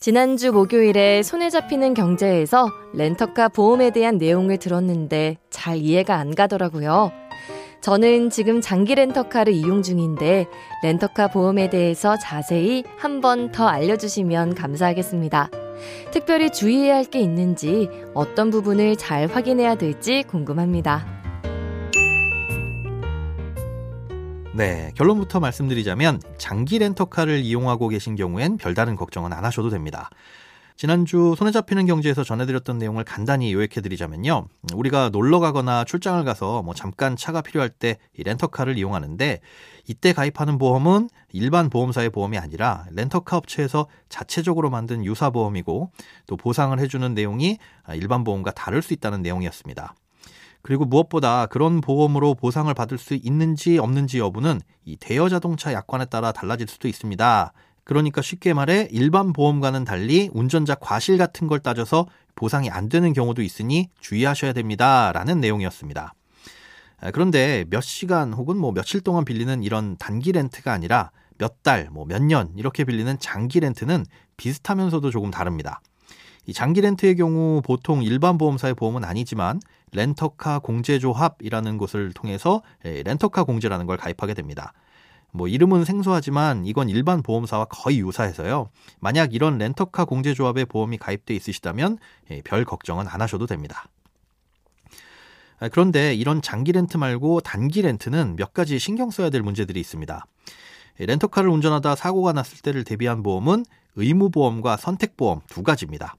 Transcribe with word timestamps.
지난주 0.00 0.52
목요일에 0.52 1.24
손에 1.24 1.50
잡히는 1.50 1.92
경제에서 1.94 2.68
렌터카 2.94 3.48
보험에 3.48 3.90
대한 3.90 4.16
내용을 4.16 4.58
들었는데 4.58 5.38
잘 5.50 5.76
이해가 5.78 6.14
안 6.14 6.36
가더라고요. 6.36 7.10
저는 7.80 8.30
지금 8.30 8.60
장기 8.60 8.94
렌터카를 8.94 9.52
이용 9.52 9.82
중인데 9.82 10.46
렌터카 10.84 11.28
보험에 11.28 11.68
대해서 11.68 12.16
자세히 12.16 12.84
한 12.96 13.20
번 13.20 13.50
더 13.50 13.66
알려주시면 13.66 14.54
감사하겠습니다. 14.54 15.50
특별히 16.12 16.50
주의해야 16.50 16.94
할 16.96 17.04
게 17.04 17.18
있는지 17.20 17.88
어떤 18.14 18.50
부분을 18.50 18.94
잘 18.96 19.26
확인해야 19.26 19.74
될지 19.74 20.22
궁금합니다. 20.28 21.17
네, 24.58 24.90
결론부터 24.96 25.38
말씀드리자면 25.38 26.20
장기 26.36 26.80
렌터카를 26.80 27.38
이용하고 27.38 27.86
계신 27.86 28.16
경우엔 28.16 28.56
별다른 28.56 28.96
걱정은 28.96 29.32
안 29.32 29.44
하셔도 29.44 29.70
됩니다. 29.70 30.10
지난주 30.74 31.36
손에 31.38 31.52
잡히는 31.52 31.86
경제에서 31.86 32.24
전해드렸던 32.24 32.76
내용을 32.76 33.04
간단히 33.04 33.52
요약해드리자면요. 33.52 34.48
우리가 34.74 35.10
놀러 35.10 35.38
가거나 35.38 35.84
출장을 35.84 36.24
가서 36.24 36.62
뭐 36.62 36.74
잠깐 36.74 37.14
차가 37.14 37.40
필요할 37.40 37.68
때이 37.68 37.94
렌터카를 38.16 38.76
이용하는데 38.76 39.38
이때 39.86 40.12
가입하는 40.12 40.58
보험은 40.58 41.08
일반 41.30 41.70
보험사의 41.70 42.10
보험이 42.10 42.38
아니라 42.38 42.84
렌터카 42.90 43.36
업체에서 43.36 43.86
자체적으로 44.08 44.70
만든 44.70 45.04
유사 45.04 45.30
보험이고 45.30 45.92
또 46.26 46.36
보상을 46.36 46.76
해주는 46.76 47.14
내용이 47.14 47.58
일반 47.94 48.24
보험과 48.24 48.50
다를 48.50 48.82
수 48.82 48.92
있다는 48.92 49.22
내용이었습니다. 49.22 49.94
그리고 50.62 50.84
무엇보다 50.84 51.46
그런 51.46 51.80
보험으로 51.80 52.34
보상을 52.34 52.72
받을 52.74 52.98
수 52.98 53.14
있는지 53.14 53.78
없는지 53.78 54.18
여부는 54.18 54.60
이 54.84 54.96
대여 54.96 55.28
자동차 55.28 55.72
약관에 55.72 56.06
따라 56.06 56.32
달라질 56.32 56.66
수도 56.68 56.88
있습니다. 56.88 57.52
그러니까 57.84 58.20
쉽게 58.20 58.52
말해 58.52 58.86
일반 58.90 59.32
보험과는 59.32 59.84
달리 59.84 60.28
운전자 60.32 60.74
과실 60.74 61.16
같은 61.16 61.46
걸 61.46 61.60
따져서 61.60 62.06
보상이 62.34 62.68
안 62.70 62.88
되는 62.88 63.12
경우도 63.12 63.42
있으니 63.42 63.88
주의하셔야 64.00 64.52
됩니다. 64.52 65.10
라는 65.12 65.40
내용이었습니다. 65.40 66.12
아, 67.00 67.10
그런데 67.12 67.64
몇 67.70 67.80
시간 67.80 68.32
혹은 68.32 68.58
뭐 68.58 68.72
며칠 68.72 69.00
동안 69.00 69.24
빌리는 69.24 69.62
이런 69.62 69.96
단기 69.96 70.32
렌트가 70.32 70.72
아니라 70.72 71.12
몇 71.38 71.62
달, 71.62 71.88
뭐 71.90 72.04
몇 72.04 72.20
년 72.20 72.52
이렇게 72.56 72.84
빌리는 72.84 73.16
장기 73.20 73.60
렌트는 73.60 74.04
비슷하면서도 74.36 75.10
조금 75.10 75.30
다릅니다. 75.30 75.80
이 76.48 76.54
장기 76.54 76.80
렌트의 76.80 77.14
경우 77.16 77.60
보통 77.60 78.02
일반 78.02 78.38
보험사의 78.38 78.72
보험은 78.72 79.04
아니지만 79.04 79.60
렌터카 79.92 80.60
공제조합이라는 80.60 81.76
곳을 81.76 82.14
통해서 82.14 82.62
예, 82.86 83.02
렌터카 83.02 83.44
공제라는 83.44 83.84
걸 83.84 83.98
가입하게 83.98 84.32
됩니다. 84.32 84.72
뭐 85.30 85.46
이름은 85.46 85.84
생소하지만 85.84 86.64
이건 86.64 86.88
일반 86.88 87.22
보험사와 87.22 87.66
거의 87.66 88.00
유사해서요. 88.00 88.70
만약 88.98 89.34
이런 89.34 89.58
렌터카 89.58 90.06
공제조합에 90.06 90.64
보험이 90.64 90.96
가입돼 90.96 91.34
있으시다면 91.34 91.98
예, 92.30 92.40
별 92.40 92.64
걱정은 92.64 93.06
안 93.08 93.20
하셔도 93.20 93.44
됩니다. 93.44 93.84
아, 95.60 95.68
그런데 95.68 96.14
이런 96.14 96.40
장기 96.40 96.72
렌트 96.72 96.96
말고 96.96 97.42
단기 97.42 97.82
렌트는 97.82 98.36
몇 98.36 98.54
가지 98.54 98.78
신경 98.78 99.10
써야 99.10 99.28
될 99.28 99.42
문제들이 99.42 99.78
있습니다. 99.80 100.26
예, 101.00 101.04
렌터카를 101.04 101.50
운전하다 101.50 101.94
사고가 101.94 102.32
났을 102.32 102.62
때를 102.62 102.84
대비한 102.84 103.22
보험은 103.22 103.66
의무보험과 103.96 104.78
선택보험 104.78 105.42
두 105.46 105.62
가지입니다. 105.62 106.16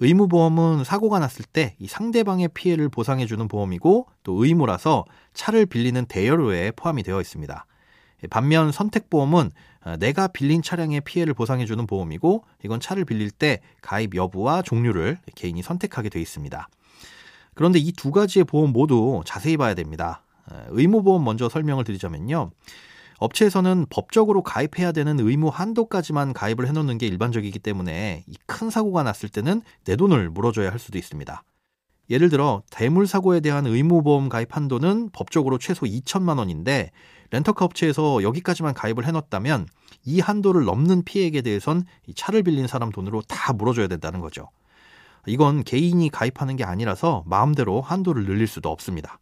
의무보험은 0.00 0.84
사고가 0.84 1.18
났을 1.18 1.44
때 1.44 1.74
이 1.78 1.86
상대방의 1.88 2.48
피해를 2.54 2.88
보상해주는 2.88 3.46
보험이고 3.48 4.06
또 4.22 4.44
의무라서 4.44 5.04
차를 5.34 5.66
빌리는 5.66 6.04
대여료에 6.06 6.72
포함이 6.72 7.02
되어 7.02 7.20
있습니다. 7.20 7.66
예, 8.24 8.26
반면 8.28 8.72
선택보험은 8.72 9.50
아, 9.80 9.96
내가 9.96 10.28
빌린 10.28 10.60
차량의 10.62 11.02
피해를 11.02 11.34
보상해주는 11.34 11.86
보험이고 11.86 12.44
이건 12.64 12.80
차를 12.80 13.04
빌릴 13.04 13.30
때 13.30 13.60
가입 13.80 14.14
여부와 14.14 14.62
종류를 14.62 15.18
개인이 15.34 15.60
선택하게 15.62 16.08
되어 16.08 16.20
있습니다. 16.22 16.68
그런데 17.54 17.78
이 17.78 17.92
두 17.92 18.10
가지의 18.12 18.44
보험 18.44 18.72
모두 18.72 19.22
자세히 19.24 19.56
봐야 19.56 19.74
됩니다. 19.74 20.22
의무보험 20.70 21.22
먼저 21.24 21.48
설명을 21.48 21.84
드리자면요. 21.84 22.50
업체에서는 23.18 23.86
법적으로 23.90 24.42
가입해야 24.42 24.92
되는 24.92 25.18
의무 25.20 25.48
한도까지만 25.48 26.32
가입을 26.32 26.66
해놓는 26.68 26.98
게 26.98 27.06
일반적이기 27.06 27.58
때문에 27.58 28.24
이 28.26 28.34
큰 28.46 28.70
사고가 28.70 29.02
났을 29.02 29.28
때는 29.28 29.62
내 29.84 29.94
돈을 29.94 30.30
물어줘야 30.30 30.72
할 30.72 30.78
수도 30.78 30.98
있습니다. 30.98 31.44
예를 32.10 32.30
들어 32.30 32.62
대물 32.70 33.06
사고에 33.06 33.40
대한 33.40 33.66
의무보험 33.66 34.28
가입 34.30 34.56
한도는 34.56 35.10
법적으로 35.12 35.58
최소 35.58 35.84
2천만 35.84 36.38
원인데 36.38 36.90
렌터카 37.30 37.64
업체에서 37.66 38.22
여기까지만 38.22 38.72
가입을 38.72 39.04
해놨다면 39.06 39.66
이 40.06 40.20
한도를 40.20 40.64
넘는 40.64 41.04
피해액에 41.04 41.42
대해선 41.42 41.84
이 42.06 42.14
차를 42.14 42.42
빌린 42.42 42.66
사람 42.66 42.90
돈으로 42.90 43.20
다 43.22 43.52
물어줘야 43.52 43.86
된다는 43.86 44.20
거죠. 44.20 44.48
이건 45.26 45.62
개인이 45.62 46.08
가입하는 46.08 46.56
게 46.56 46.64
아니라서 46.64 47.22
마음대로 47.26 47.82
한도를 47.82 48.24
늘릴 48.24 48.46
수도 48.46 48.70
없습니다. 48.70 49.18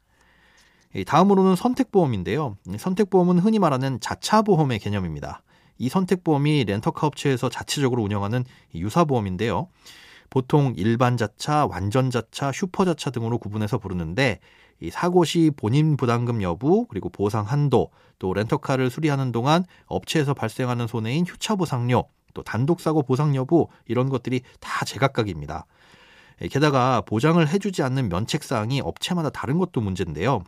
다음으로는 1.04 1.56
선택보험인데요. 1.56 2.56
선택보험은 2.78 3.38
흔히 3.38 3.58
말하는 3.58 4.00
자차보험의 4.00 4.78
개념입니다. 4.78 5.42
이 5.78 5.88
선택보험이 5.88 6.64
렌터카 6.64 7.06
업체에서 7.06 7.48
자체적으로 7.48 8.02
운영하는 8.02 8.44
유사보험인데요. 8.74 9.68
보통 10.30 10.74
일반 10.76 11.16
자차, 11.16 11.66
완전 11.66 12.10
자차, 12.10 12.50
슈퍼 12.52 12.84
자차 12.84 13.10
등으로 13.10 13.38
구분해서 13.38 13.78
부르는데 13.78 14.40
이 14.80 14.90
사고 14.90 15.24
시 15.24 15.50
본인 15.56 15.96
부담금 15.96 16.42
여부, 16.42 16.86
그리고 16.86 17.08
보상 17.08 17.44
한도, 17.44 17.90
또 18.18 18.34
렌터카를 18.34 18.90
수리하는 18.90 19.32
동안 19.32 19.64
업체에서 19.86 20.34
발생하는 20.34 20.86
손해인 20.86 21.24
휴차 21.26 21.54
보상료, 21.54 22.08
또 22.34 22.42
단독 22.42 22.80
사고 22.80 23.02
보상 23.02 23.34
여부 23.34 23.68
이런 23.86 24.08
것들이 24.08 24.42
다 24.60 24.84
제각각입니다. 24.84 25.66
게다가 26.50 27.00
보장을 27.00 27.46
해주지 27.48 27.82
않는 27.82 28.10
면책 28.10 28.44
사항이 28.44 28.82
업체마다 28.82 29.30
다른 29.30 29.56
것도 29.58 29.80
문제인데요. 29.80 30.42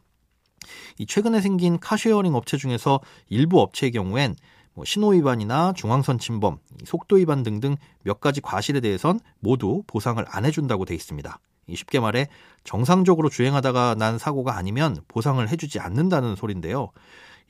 이 0.98 1.06
최근에 1.06 1.40
생긴 1.40 1.78
car 1.78 1.95
sharing 1.95 2.34
업체 2.34 2.56
중에서 2.56 3.00
일부 3.28 3.60
업체의 3.60 3.92
경우엔 3.92 4.36
뭐 4.74 4.84
신호 4.84 5.08
위반이나 5.08 5.72
중앙선 5.74 6.18
침범, 6.18 6.58
속도 6.84 7.16
위반 7.16 7.42
등등 7.42 7.76
몇 8.04 8.20
가지 8.20 8.40
과실에 8.40 8.80
대해선 8.80 9.18
모두 9.40 9.82
보상을 9.86 10.24
안 10.28 10.44
해준다고 10.44 10.84
돼 10.84 10.94
있습니다. 10.94 11.38
쉽게 11.74 12.00
말해 12.00 12.28
정상적으로 12.64 13.28
주행하다가 13.28 13.96
난 13.98 14.18
사고가 14.18 14.56
아니면 14.56 15.02
보상을 15.08 15.46
해주지 15.48 15.80
않는다는 15.80 16.36
소린데요. 16.36 16.90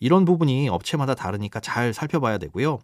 이런 0.00 0.24
부분이 0.24 0.68
업체마다 0.68 1.14
다르니까 1.14 1.60
잘 1.60 1.92
살펴봐야 1.92 2.38
되고요. 2.38 2.78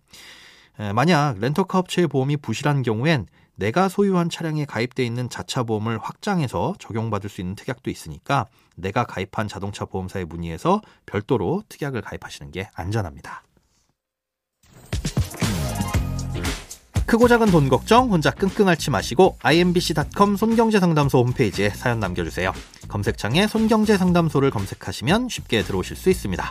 만약 0.94 1.38
렌터카 1.38 1.78
업체의 1.78 2.08
보험이 2.08 2.36
부실한 2.36 2.82
경우엔 2.82 3.26
내가 3.56 3.88
소유한 3.88 4.28
차량에 4.28 4.64
가입돼 4.64 5.04
있는 5.04 5.28
자차 5.30 5.62
보험을 5.62 5.98
확장해서 5.98 6.74
적용받을 6.78 7.30
수 7.30 7.40
있는 7.40 7.54
특약도 7.54 7.90
있으니까 7.90 8.46
내가 8.76 9.04
가입한 9.04 9.46
자동차 9.46 9.84
보험사에 9.84 10.24
문의해서 10.24 10.80
별도로 11.06 11.62
특약을 11.68 12.02
가입하시는 12.02 12.50
게 12.50 12.68
안전합니다. 12.74 13.44
크고 17.06 17.28
작은 17.28 17.50
돈 17.52 17.68
걱정 17.68 18.10
혼자 18.10 18.30
끙끙 18.30 18.66
앓지 18.66 18.90
마시고 18.90 19.36
imbc.com 19.42 20.36
손경제상담소 20.36 21.18
홈페이지에 21.18 21.68
사연 21.68 22.00
남겨주세요. 22.00 22.52
검색창에 22.88 23.46
손경제상담소를 23.46 24.50
검색하시면 24.50 25.28
쉽게 25.28 25.62
들어오실 25.62 25.96
수 25.96 26.10
있습니다. 26.10 26.50